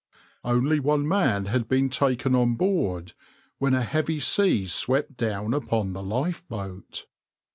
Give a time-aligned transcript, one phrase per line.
[0.43, 3.13] Only one man had been taken on board,
[3.59, 7.05] when a heavy sea swept down upon the lifeboat.